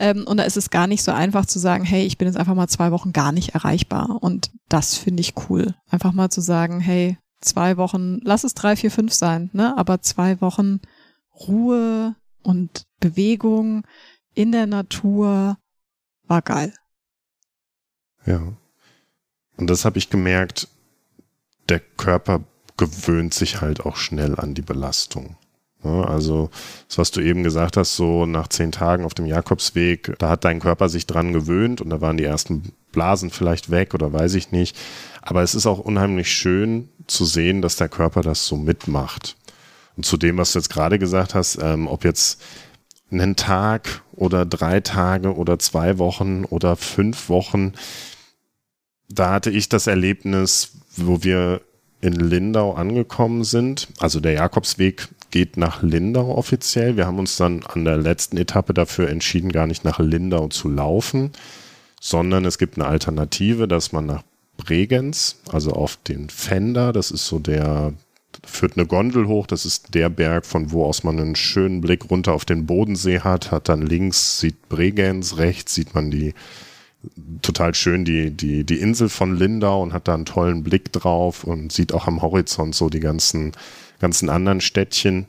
[0.00, 2.38] Ähm, und da ist es gar nicht so einfach zu sagen, hey, ich bin jetzt
[2.38, 4.18] einfach mal zwei Wochen gar nicht erreichbar.
[4.20, 5.74] Und das finde ich cool.
[5.90, 9.76] Einfach mal zu sagen, hey, zwei Wochen, lass es drei, vier, fünf sein, ne?
[9.76, 10.80] Aber zwei Wochen
[11.34, 13.84] Ruhe und Bewegung
[14.34, 15.58] in der Natur
[16.24, 16.72] war geil.
[18.26, 18.52] Ja.
[19.56, 20.68] Und das habe ich gemerkt,
[21.68, 22.44] der Körper
[22.76, 25.36] gewöhnt sich halt auch schnell an die Belastung.
[25.82, 26.50] Ja, also,
[26.88, 30.44] das, was du eben gesagt hast, so nach zehn Tagen auf dem Jakobsweg, da hat
[30.44, 34.34] dein Körper sich dran gewöhnt und da waren die ersten Blasen vielleicht weg oder weiß
[34.34, 34.76] ich nicht.
[35.22, 39.36] Aber es ist auch unheimlich schön zu sehen, dass der Körper das so mitmacht.
[40.00, 42.40] Und zu dem, was du jetzt gerade gesagt hast, ähm, ob jetzt
[43.10, 47.74] einen Tag oder drei Tage oder zwei Wochen oder fünf Wochen,
[49.10, 51.60] da hatte ich das Erlebnis, wo wir
[52.00, 53.88] in Lindau angekommen sind.
[53.98, 56.96] Also der Jakobsweg geht nach Lindau offiziell.
[56.96, 60.70] Wir haben uns dann an der letzten Etappe dafür entschieden, gar nicht nach Lindau zu
[60.70, 61.32] laufen,
[62.00, 64.22] sondern es gibt eine Alternative, dass man nach
[64.56, 67.92] Bregenz, also auf den Fender, das ist so der,
[68.44, 72.10] führt eine Gondel hoch, das ist der Berg, von wo aus man einen schönen Blick
[72.10, 76.34] runter auf den Bodensee hat, hat dann links sieht Bregenz, rechts sieht man die
[77.42, 81.44] total schön die, die, die Insel von Lindau und hat da einen tollen Blick drauf
[81.44, 83.52] und sieht auch am Horizont so die ganzen,
[84.00, 85.26] ganzen anderen Städtchen.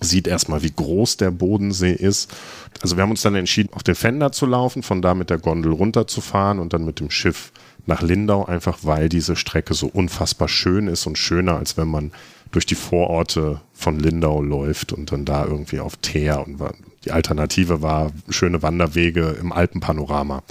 [0.00, 2.34] Sieht erstmal, wie groß der Bodensee ist.
[2.80, 5.38] Also wir haben uns dann entschieden, auf den Fender zu laufen, von da mit der
[5.38, 7.52] Gondel runterzufahren und dann mit dem Schiff
[7.86, 12.12] nach Lindau, einfach weil diese Strecke so unfassbar schön ist und schöner, als wenn man
[12.50, 16.58] durch die Vororte von Lindau läuft und dann da irgendwie auf Teer und
[17.04, 20.42] die Alternative war schöne Wanderwege im Alpenpanorama.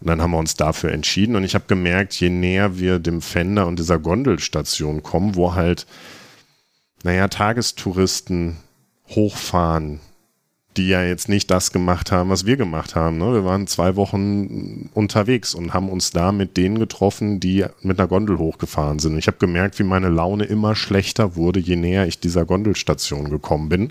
[0.00, 3.22] Und dann haben wir uns dafür entschieden und ich habe gemerkt, je näher wir dem
[3.22, 5.86] Fender und dieser Gondelstation kommen, wo halt,
[7.02, 8.58] naja, Tagestouristen
[9.08, 10.00] hochfahren,
[10.76, 13.18] die ja jetzt nicht das gemacht haben, was wir gemacht haben.
[13.18, 13.32] Ne?
[13.32, 18.08] Wir waren zwei Wochen unterwegs und haben uns da mit denen getroffen, die mit einer
[18.08, 19.12] Gondel hochgefahren sind.
[19.12, 23.30] Und ich habe gemerkt, wie meine Laune immer schlechter wurde, je näher ich dieser Gondelstation
[23.30, 23.88] gekommen bin,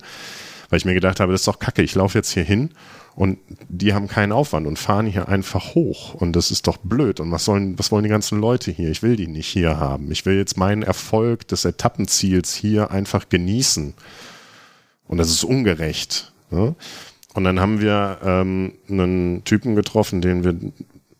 [0.69, 2.71] weil ich mir gedacht habe, das ist doch kacke, ich laufe jetzt hier hin
[3.15, 6.13] und die haben keinen Aufwand und fahren hier einfach hoch.
[6.15, 7.21] Und das ist doch blöd.
[7.21, 8.91] Und was sollen, was wollen die ganzen Leute hier?
[8.91, 10.12] Ich will die nicht hier haben.
[10.12, 13.93] Ich will jetzt meinen Erfolg des Etappenziels hier einfach genießen.
[15.08, 16.34] Und das ist ungerecht.
[16.55, 16.75] Ne?
[17.33, 20.55] Und dann haben wir ähm, einen Typen getroffen, den wir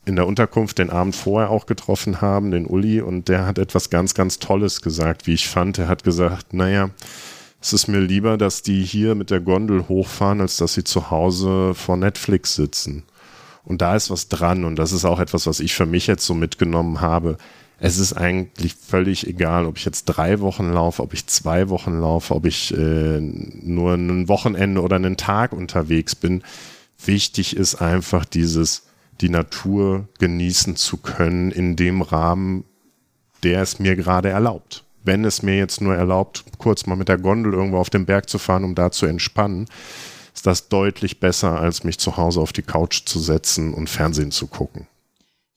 [0.05, 3.89] in der Unterkunft den Abend vorher auch getroffen haben, den Uli, und der hat etwas
[3.89, 5.77] ganz, ganz Tolles gesagt, wie ich fand.
[5.79, 6.91] Er hat gesagt, naja,
[7.59, 11.09] es ist mir lieber, dass die hier mit der Gondel hochfahren, als dass sie zu
[11.09, 13.03] Hause vor Netflix sitzen.
[13.63, 16.25] Und da ist was dran und das ist auch etwas, was ich für mich jetzt
[16.25, 17.37] so mitgenommen habe.
[17.79, 21.99] Es ist eigentlich völlig egal, ob ich jetzt drei Wochen laufe, ob ich zwei Wochen
[21.99, 26.43] laufe, ob ich äh, nur ein Wochenende oder einen Tag unterwegs bin.
[27.03, 28.83] Wichtig ist einfach dieses,
[29.21, 32.63] die Natur genießen zu können in dem Rahmen,
[33.43, 37.19] der es mir gerade erlaubt wenn es mir jetzt nur erlaubt, kurz mal mit der
[37.19, 39.67] Gondel irgendwo auf den Berg zu fahren, um da zu entspannen,
[40.33, 44.31] ist das deutlich besser, als mich zu Hause auf die Couch zu setzen und Fernsehen
[44.31, 44.88] zu gucken.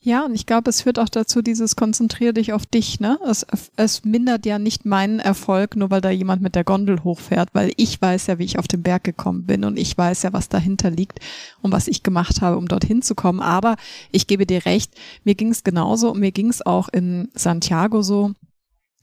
[0.00, 3.18] Ja, und ich glaube, es führt auch dazu, dieses konzentrier dich auf dich, ne?
[3.28, 3.44] Es,
[3.76, 7.72] es mindert ja nicht meinen Erfolg, nur weil da jemand mit der Gondel hochfährt, weil
[7.76, 10.48] ich weiß ja, wie ich auf den Berg gekommen bin und ich weiß ja, was
[10.48, 11.18] dahinter liegt
[11.62, 13.40] und was ich gemacht habe, um dorthin zu kommen.
[13.40, 13.76] Aber
[14.12, 14.92] ich gebe dir recht,
[15.24, 18.34] mir ging es genauso und mir ging es auch in Santiago so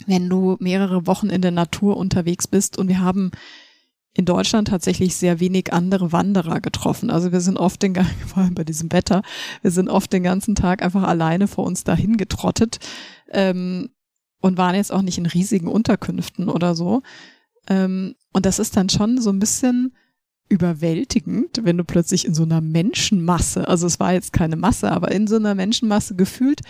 [0.07, 3.31] wenn du mehrere Wochen in der Natur unterwegs bist und wir haben
[4.15, 7.09] in Deutschland tatsächlich sehr wenig andere Wanderer getroffen.
[7.11, 7.95] Also wir sind oft den,
[8.27, 9.21] vor allem bei diesem Wetter,
[9.61, 12.79] wir sind oft den ganzen Tag einfach alleine vor uns dahin getrottet
[13.31, 13.89] ähm,
[14.41, 17.01] und waren jetzt auch nicht in riesigen Unterkünften oder so.
[17.67, 19.95] Ähm, und das ist dann schon so ein bisschen
[20.47, 25.11] überwältigend, wenn du plötzlich in so einer Menschenmasse, also es war jetzt keine Masse, aber
[25.11, 26.61] in so einer Menschenmasse gefühlt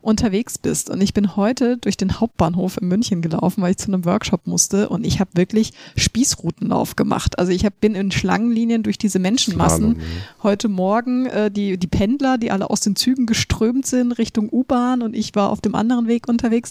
[0.00, 0.88] unterwegs bist.
[0.88, 4.46] Und ich bin heute durch den Hauptbahnhof in München gelaufen, weil ich zu einem Workshop
[4.46, 7.38] musste und ich habe wirklich Spießrutenlauf gemacht.
[7.40, 9.96] Also ich hab, bin in Schlangenlinien durch diese Menschenmassen.
[10.44, 15.02] Heute Morgen äh, die, die Pendler, die alle aus den Zügen geströmt sind Richtung U-Bahn
[15.02, 16.70] und ich war auf dem anderen Weg unterwegs.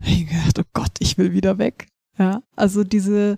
[0.00, 1.88] Ich dachte, oh Gott, ich will wieder weg.
[2.18, 3.36] Ja, also diese,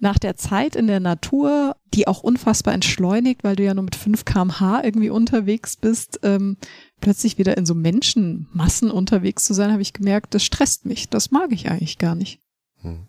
[0.00, 3.96] nach der Zeit in der Natur, die auch unfassbar entschleunigt, weil du ja nur mit
[3.96, 6.56] 5 kmh irgendwie unterwegs bist, ähm,
[7.00, 11.08] plötzlich wieder in so Menschenmassen unterwegs zu sein, habe ich gemerkt, das stresst mich.
[11.08, 12.40] Das mag ich eigentlich gar nicht.
[12.82, 13.00] Hm.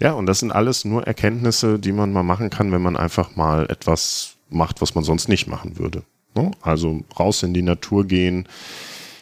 [0.00, 3.36] Ja, und das sind alles nur Erkenntnisse, die man mal machen kann, wenn man einfach
[3.36, 6.02] mal etwas macht, was man sonst nicht machen würde.
[6.34, 6.50] Ne?
[6.62, 8.48] Also raus in die Natur gehen,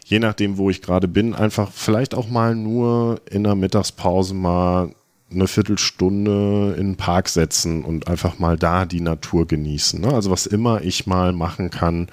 [0.07, 4.95] je nachdem, wo ich gerade bin, einfach vielleicht auch mal nur in der Mittagspause mal
[5.33, 10.01] eine Viertelstunde in den Park setzen und einfach mal da die Natur genießen.
[10.01, 10.12] Ne?
[10.12, 12.09] Also was immer ich mal machen kann,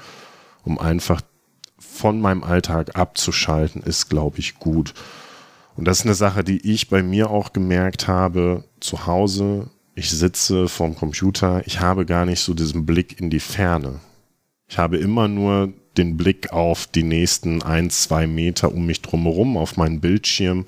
[0.64, 1.22] um einfach
[1.80, 4.94] von meinem Alltag abzuschalten, ist, glaube ich, gut.
[5.76, 10.10] Und das ist eine Sache, die ich bei mir auch gemerkt habe, zu Hause, ich
[10.10, 14.00] sitze vorm Computer, ich habe gar nicht so diesen Blick in die Ferne.
[14.68, 19.58] Ich habe immer nur den Blick auf die nächsten ein, zwei Meter um mich drumherum,
[19.58, 20.66] auf meinen Bildschirm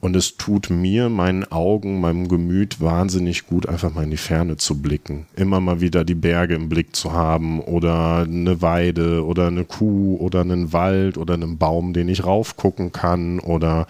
[0.00, 4.56] und es tut mir, meinen Augen, meinem Gemüt wahnsinnig gut, einfach mal in die Ferne
[4.56, 5.26] zu blicken.
[5.34, 10.16] Immer mal wieder die Berge im Blick zu haben oder eine Weide oder eine Kuh
[10.20, 13.86] oder einen Wald oder einen Baum, den ich raufgucken kann oder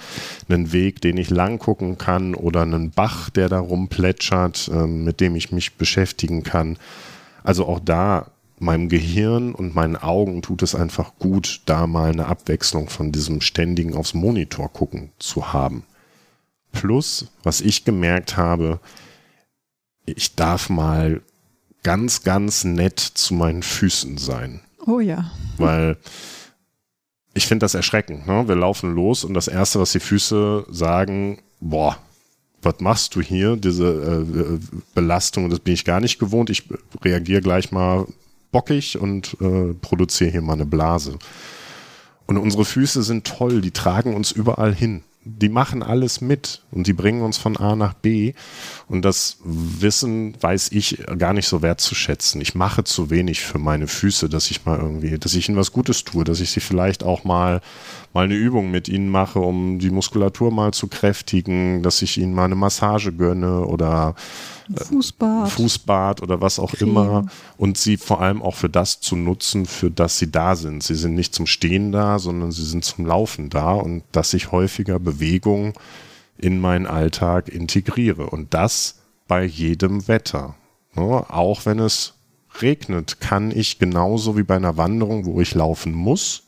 [0.49, 5.21] einen Weg, den ich lang gucken kann oder einen Bach, der da rumplätschert, äh, mit
[5.21, 6.79] dem ich mich beschäftigen kann.
[7.43, 12.27] Also auch da meinem Gehirn und meinen Augen tut es einfach gut, da mal eine
[12.27, 15.85] Abwechslung von diesem ständigen aufs Monitor gucken zu haben.
[16.81, 18.81] Plus, was ich gemerkt habe,
[20.05, 21.21] ich darf mal
[21.83, 24.61] ganz, ganz nett zu meinen Füßen sein.
[24.87, 25.31] Oh ja.
[25.57, 25.97] Weil
[27.35, 28.27] ich finde das erschreckend.
[28.27, 28.49] Ne?
[28.49, 31.99] Wir laufen los und das Erste, was die Füße sagen, boah,
[32.63, 33.57] was machst du hier?
[33.57, 34.59] Diese äh,
[34.95, 36.51] Belastung, das bin ich gar nicht gewohnt.
[36.51, 36.65] Ich
[37.03, 38.07] reagiere gleich mal
[38.53, 41.19] bockig und äh, produziere hier mal eine Blase.
[42.27, 46.87] Und unsere Füße sind toll, die tragen uns überall hin die machen alles mit und
[46.87, 48.33] die bringen uns von A nach B.
[48.89, 52.41] Und das Wissen weiß ich gar nicht so wertzuschätzen.
[52.41, 55.73] Ich mache zu wenig für meine Füße, dass ich mal irgendwie, dass ich ihnen was
[55.73, 57.61] Gutes tue, dass ich sie vielleicht auch mal,
[58.15, 62.33] mal eine Übung mit ihnen mache, um die Muskulatur mal zu kräftigen, dass ich ihnen
[62.33, 64.15] mal eine Massage gönne oder
[64.75, 65.51] Fußbad.
[65.51, 66.89] Fußbad oder was auch Creme.
[66.89, 67.27] immer
[67.57, 70.83] und sie vor allem auch für das zu nutzen, für das sie da sind.
[70.83, 74.53] Sie sind nicht zum Stehen da, sondern sie sind zum Laufen da und dass ich
[74.53, 75.75] häufiger Bewegung
[76.39, 80.55] in meinen Alltag integriere und das bei jedem Wetter.
[80.97, 82.15] Ja, auch wenn es
[82.63, 86.45] regnet, kann ich genauso wie bei einer Wanderung, wo ich laufen muss,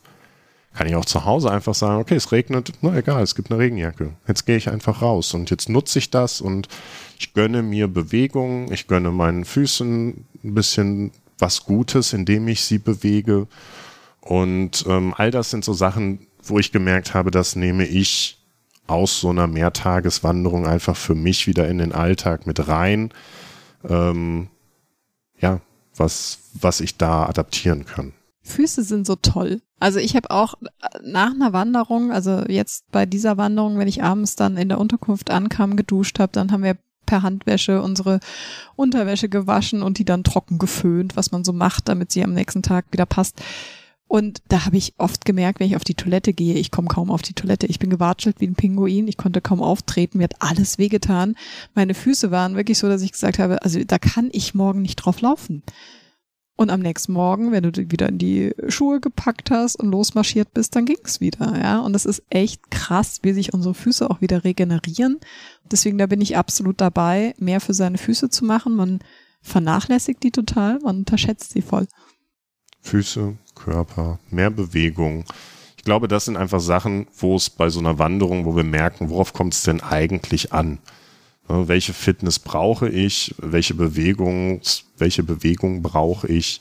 [0.74, 3.58] kann ich auch zu Hause einfach sagen, okay, es regnet, na egal, es gibt eine
[3.58, 4.12] Regenjacke.
[4.26, 6.68] Jetzt gehe ich einfach raus und jetzt nutze ich das und
[7.18, 12.78] ich gönne mir Bewegung, ich gönne meinen Füßen ein bisschen was Gutes, indem ich sie
[12.78, 13.48] bewege.
[14.20, 18.38] Und ähm, all das sind so Sachen, wo ich gemerkt habe, das nehme ich
[18.86, 23.10] aus so einer Mehrtageswanderung einfach für mich wieder in den Alltag mit rein.
[23.88, 24.48] Ähm,
[25.40, 25.60] ja,
[25.96, 28.12] was, was ich da adaptieren kann.
[28.42, 29.60] Füße sind so toll.
[29.78, 30.54] Also ich habe auch
[31.02, 35.30] nach einer Wanderung, also jetzt bei dieser Wanderung, wenn ich abends dann in der Unterkunft
[35.30, 36.76] ankam, geduscht habe, dann haben wir
[37.08, 38.20] per Handwäsche unsere
[38.76, 42.62] Unterwäsche gewaschen und die dann trocken geföhnt, was man so macht, damit sie am nächsten
[42.62, 43.42] Tag wieder passt.
[44.06, 47.10] Und da habe ich oft gemerkt, wenn ich auf die Toilette gehe, ich komme kaum
[47.10, 47.66] auf die Toilette.
[47.66, 51.34] Ich bin gewatschelt wie ein Pinguin, ich konnte kaum auftreten, mir hat alles wehgetan.
[51.74, 54.96] Meine Füße waren wirklich so, dass ich gesagt habe, also da kann ich morgen nicht
[54.96, 55.62] drauf laufen.
[56.58, 60.74] Und am nächsten Morgen, wenn du wieder in die Schuhe gepackt hast und losmarschiert bist,
[60.74, 61.78] dann ging's wieder, ja.
[61.78, 65.20] Und das ist echt krass, wie sich unsere Füße auch wieder regenerieren.
[65.70, 68.74] Deswegen da bin ich absolut dabei, mehr für seine Füße zu machen.
[68.74, 68.98] Man
[69.40, 71.86] vernachlässigt die total, man unterschätzt sie voll.
[72.80, 75.26] Füße, Körper, mehr Bewegung.
[75.76, 79.10] Ich glaube, das sind einfach Sachen, wo es bei so einer Wanderung, wo wir merken,
[79.10, 80.80] worauf kommt es denn eigentlich an?
[81.48, 83.34] Welche Fitness brauche ich?
[83.38, 84.60] Welche Bewegung,
[84.98, 86.60] welche Bewegung brauche ich?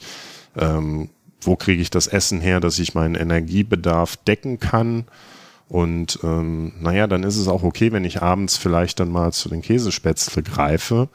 [0.55, 1.09] Ähm,
[1.41, 5.05] wo kriege ich das Essen her, dass ich meinen Energiebedarf decken kann?
[5.69, 9.49] Und ähm, naja, dann ist es auch okay, wenn ich abends vielleicht dann mal zu
[9.49, 11.09] den Käsespätzle greife,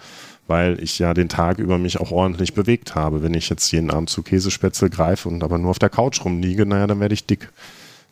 [0.46, 3.22] weil ich ja den Tag über mich auch ordentlich bewegt habe.
[3.22, 6.66] Wenn ich jetzt jeden Abend zu Käsespätzle greife und aber nur auf der Couch rumliege,
[6.66, 7.50] naja, dann werde ich dick.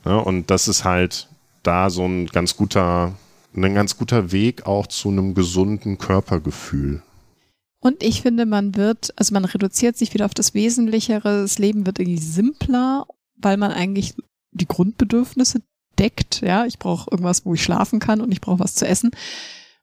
[0.06, 1.28] Ja, und das ist halt
[1.62, 3.12] da so ein ganz guter
[3.54, 7.02] ein ganz guter Weg auch zu einem gesunden Körpergefühl.
[7.82, 11.42] Und ich finde, man wird, also man reduziert sich wieder auf das Wesentlichere.
[11.42, 14.14] Das Leben wird irgendwie simpler, weil man eigentlich
[14.52, 15.62] die Grundbedürfnisse
[15.98, 16.42] deckt.
[16.42, 19.10] Ja, ich brauche irgendwas, wo ich schlafen kann und ich brauche was zu essen.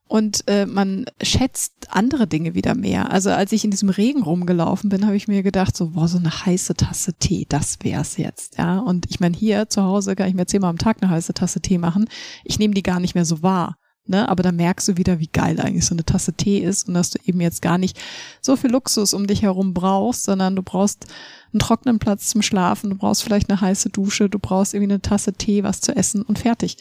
[0.08, 3.12] Und äh, man schätzt andere Dinge wieder mehr.
[3.12, 6.18] Also als ich in diesem Regen rumgelaufen bin, habe ich mir gedacht, so, boah, so
[6.18, 8.80] eine heiße Tasse Tee, das wär's jetzt, ja.
[8.80, 11.60] Und ich meine, hier zu Hause kann ich mir zehnmal am Tag eine heiße Tasse
[11.60, 12.10] Tee machen.
[12.46, 13.78] Ich nehme die gar nicht mehr so wahr.
[14.10, 14.30] Ne?
[14.30, 17.10] Aber da merkst du wieder, wie geil eigentlich so eine Tasse Tee ist und dass
[17.10, 18.00] du eben jetzt gar nicht
[18.42, 21.08] so viel Luxus um dich herum brauchst, sondern du brauchst
[21.52, 25.02] einen trockenen Platz zum Schlafen, du brauchst vielleicht eine heiße Dusche, du brauchst irgendwie eine
[25.02, 26.78] Tasse Tee, was zu essen und fertig.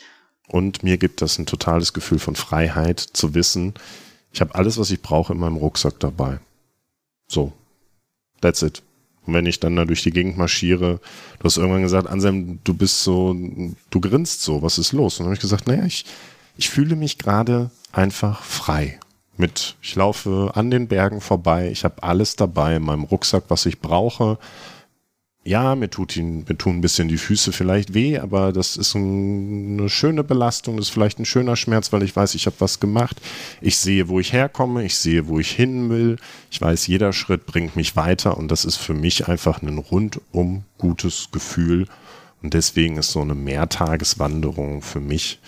[0.48, 3.74] Und mir gibt das ein totales Gefühl von Freiheit zu wissen,
[4.32, 6.40] Ich habe alles, was ich brauche, in meinem Rucksack dabei.
[7.26, 7.52] So.
[8.42, 8.82] That's it.
[9.26, 11.00] Und wenn ich dann da durch die Gegend marschiere,
[11.38, 13.34] du hast irgendwann gesagt, Anselm, du bist so,
[13.90, 15.14] du grinst so, was ist los?
[15.14, 16.04] Und dann habe ich gesagt, naja, ich,
[16.56, 19.00] ich fühle mich gerade einfach frei.
[19.38, 23.66] Mit, ich laufe an den Bergen vorbei, ich habe alles dabei in meinem Rucksack, was
[23.66, 24.38] ich brauche
[25.46, 28.94] ja, mir tut ihn, mir tun ein bisschen die Füße vielleicht weh, aber das ist
[28.96, 32.56] ein, eine schöne Belastung, das ist vielleicht ein schöner Schmerz, weil ich weiß, ich habe
[32.58, 33.20] was gemacht.
[33.60, 36.16] Ich sehe, wo ich herkomme, ich sehe, wo ich hin will.
[36.50, 40.64] Ich weiß, jeder Schritt bringt mich weiter und das ist für mich einfach ein rundum
[40.78, 41.86] gutes Gefühl.
[42.42, 45.38] Und deswegen ist so eine Mehrtageswanderung für mich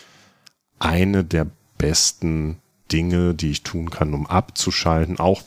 [0.78, 2.58] eine der besten
[2.92, 5.42] Dinge, die ich tun kann, um abzuschalten, auch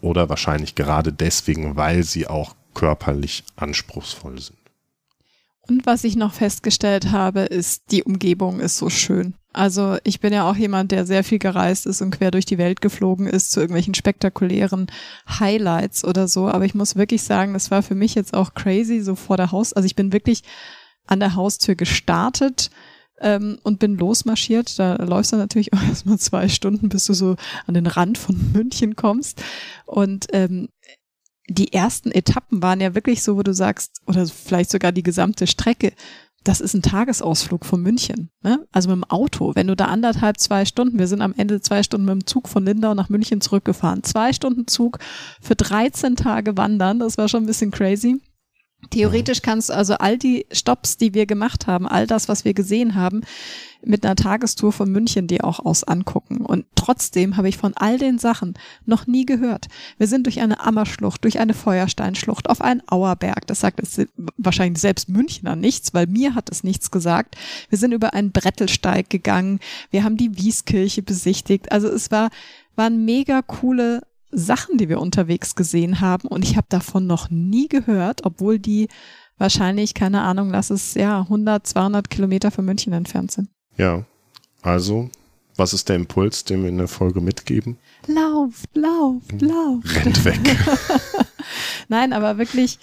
[0.00, 4.58] oder wahrscheinlich gerade deswegen, weil sie auch körperlich anspruchsvoll sind.
[5.68, 9.34] Und was ich noch festgestellt habe, ist, die Umgebung ist so schön.
[9.52, 12.58] Also ich bin ja auch jemand, der sehr viel gereist ist und quer durch die
[12.58, 14.86] Welt geflogen ist zu irgendwelchen spektakulären
[15.28, 16.48] Highlights oder so.
[16.48, 19.52] Aber ich muss wirklich sagen, das war für mich jetzt auch crazy, so vor der
[19.52, 19.72] Haus.
[19.72, 20.42] Also ich bin wirklich
[21.06, 22.70] an der Haustür gestartet
[23.20, 24.78] ähm, und bin losmarschiert.
[24.78, 28.52] Da läufst du natürlich auch erstmal zwei Stunden, bis du so an den Rand von
[28.52, 29.42] München kommst.
[29.86, 30.68] Und ähm,
[31.52, 35.46] die ersten Etappen waren ja wirklich so, wo du sagst, oder vielleicht sogar die gesamte
[35.46, 35.92] Strecke,
[36.44, 38.30] das ist ein Tagesausflug von München.
[38.42, 38.66] Ne?
[38.72, 41.82] Also mit dem Auto, wenn du da anderthalb, zwei Stunden, wir sind am Ende zwei
[41.82, 44.02] Stunden mit dem Zug von Lindau nach München zurückgefahren.
[44.02, 44.98] Zwei Stunden Zug
[45.40, 48.20] für 13 Tage wandern, das war schon ein bisschen crazy.
[48.90, 52.52] Theoretisch kannst du also all die Stops, die wir gemacht haben, all das, was wir
[52.52, 53.22] gesehen haben,
[53.84, 56.44] mit einer Tagestour von München die auch aus angucken.
[56.44, 59.66] Und trotzdem habe ich von all den Sachen noch nie gehört.
[59.98, 63.46] Wir sind durch eine Ammerschlucht, durch eine Feuersteinschlucht, auf einen Auerberg.
[63.46, 64.00] Das sagt es
[64.36, 67.36] wahrscheinlich selbst Münchner nichts, weil mir hat es nichts gesagt.
[67.68, 69.60] Wir sind über einen Brettelsteig gegangen.
[69.90, 71.72] Wir haben die Wieskirche besichtigt.
[71.72, 72.30] Also es war,
[72.76, 76.26] waren mega coole Sachen, die wir unterwegs gesehen haben.
[76.28, 78.88] Und ich habe davon noch nie gehört, obwohl die
[79.38, 83.48] wahrscheinlich, keine Ahnung, lass es ja 100, 200 Kilometer von München entfernt sind.
[83.76, 84.04] Ja,
[84.62, 85.10] also,
[85.56, 87.76] was ist der Impuls, den wir in der Folge mitgeben?
[88.06, 89.96] Lauft, lauft, lauft.
[89.96, 90.40] Rennt weg.
[91.88, 92.78] Nein, aber wirklich,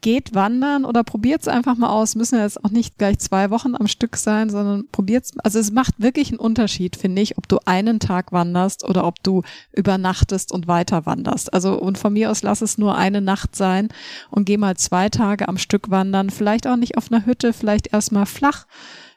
[0.00, 2.14] geht wandern oder probiert es einfach mal aus.
[2.14, 5.38] Müssen jetzt auch nicht gleich zwei Wochen am Stück sein, sondern probiert es.
[5.38, 9.22] Also es macht wirklich einen Unterschied, finde ich, ob du einen Tag wanderst oder ob
[9.22, 11.52] du übernachtest und weiter wanderst.
[11.52, 13.88] Also und von mir aus lass es nur eine Nacht sein
[14.30, 16.30] und geh mal zwei Tage am Stück wandern.
[16.30, 18.66] Vielleicht auch nicht auf einer Hütte, vielleicht erstmal flach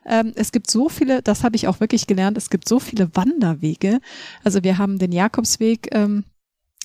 [0.05, 3.15] ähm, es gibt so viele, das habe ich auch wirklich gelernt, es gibt so viele
[3.15, 3.99] Wanderwege.
[4.43, 6.25] Also wir haben den Jakobsweg, ähm,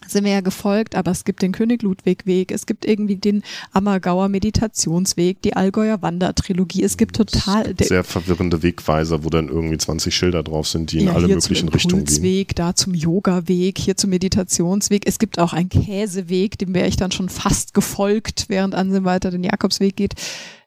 [0.07, 3.43] sind wir ja gefolgt, aber es gibt den König Ludwig Weg, es gibt irgendwie den
[3.73, 9.49] Ammergauer Meditationsweg, die Allgäuer Wandertrilogie, es gibt total es gibt sehr verwirrende Wegweiser, wo dann
[9.49, 12.47] irgendwie 20 Schilder drauf sind, die in ja, alle möglichen Richtungen gehen.
[12.55, 15.07] Da zum Yoga-Weg, hier zum Meditationsweg.
[15.07, 19.31] Es gibt auch einen Käseweg, dem wäre ich dann schon fast gefolgt, während Anselm weiter
[19.31, 20.15] den Jakobsweg geht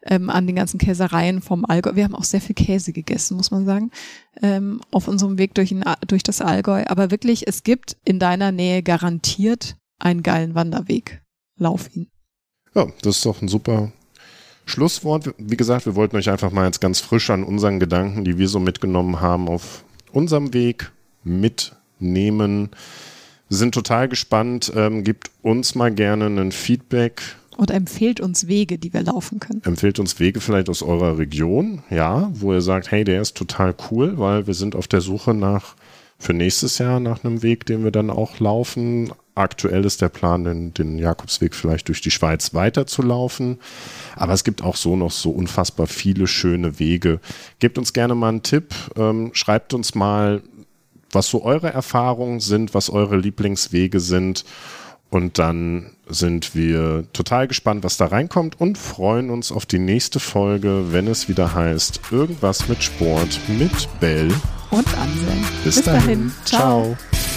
[0.03, 1.95] ähm, an den ganzen Käsereien vom Allgäu.
[1.95, 3.91] Wir haben auch sehr viel Käse gegessen, muss man sagen,
[4.41, 6.83] ähm, auf unserem Weg durch, ein, durch das Allgäu.
[6.87, 11.21] Aber wirklich, es gibt in deiner Nähe garantiert einen geilen Wanderweg.
[11.57, 12.07] Lauf ihn.
[12.73, 13.91] Ja, das ist doch ein super
[14.65, 15.33] Schlusswort.
[15.37, 18.47] Wie gesagt, wir wollten euch einfach mal jetzt ganz frisch an unseren Gedanken, die wir
[18.47, 20.91] so mitgenommen haben, auf unserem Weg
[21.23, 22.69] mitnehmen.
[23.49, 24.71] Wir sind total gespannt.
[24.75, 27.21] Ähm, gebt uns mal gerne ein Feedback
[27.61, 29.61] und empfehlt uns Wege, die wir laufen können.
[29.63, 33.75] Empfehlt uns Wege vielleicht aus eurer Region, ja, wo ihr sagt, hey, der ist total
[33.91, 35.75] cool, weil wir sind auf der Suche nach
[36.17, 39.11] für nächstes Jahr nach einem Weg, den wir dann auch laufen.
[39.35, 43.59] Aktuell ist der Plan, den, den Jakobsweg vielleicht durch die Schweiz weiterzulaufen.
[44.15, 47.19] Aber es gibt auch so noch so unfassbar viele schöne Wege.
[47.59, 48.73] Gebt uns gerne mal einen Tipp.
[48.97, 50.41] Ähm, schreibt uns mal,
[51.11, 54.45] was so eure Erfahrungen sind, was eure Lieblingswege sind.
[55.11, 60.21] Und dann sind wir total gespannt, was da reinkommt und freuen uns auf die nächste
[60.21, 64.33] Folge, wenn es wieder heißt Irgendwas mit Sport mit Bell
[64.71, 65.45] und Anselm.
[65.65, 66.01] Bis, Bis dahin.
[66.01, 66.31] dahin.
[66.45, 66.95] Ciao.
[67.11, 67.30] Ciao.